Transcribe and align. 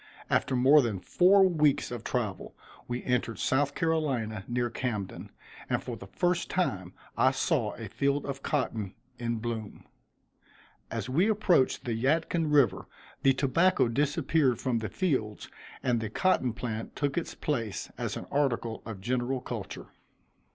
After 0.31 0.55
more 0.55 0.81
than 0.81 0.99
four 0.99 1.43
weeks 1.47 1.91
of 1.91 2.03
travel 2.03 2.55
we 2.87 3.03
entered 3.03 3.37
South 3.37 3.75
Carolina 3.75 4.43
near 4.47 4.71
Camden, 4.71 5.29
and 5.69 5.83
for 5.83 5.95
the 5.95 6.07
first 6.07 6.49
time 6.49 6.93
I 7.15 7.29
saw 7.29 7.75
a 7.75 7.87
field 7.87 8.25
of 8.25 8.41
cotton 8.41 8.95
in 9.19 9.35
bloom. 9.35 9.85
As 10.89 11.07
we 11.07 11.29
approached 11.29 11.85
the 11.85 11.93
Yadkin 11.93 12.51
river 12.51 12.87
the 13.21 13.33
tobacco 13.33 13.87
disappeared 13.89 14.59
from 14.59 14.79
the 14.79 14.89
fields 14.89 15.49
and 15.83 15.99
the 16.01 16.09
cotton 16.09 16.53
plant 16.53 16.95
took 16.95 17.15
its 17.15 17.35
place 17.35 17.91
as 17.95 18.17
an 18.17 18.25
article 18.31 18.81
of 18.87 19.01
general 19.01 19.39
culture. 19.39 19.89